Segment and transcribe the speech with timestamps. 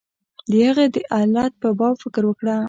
[0.49, 2.55] د هغې د علت په باب فکر وکړه.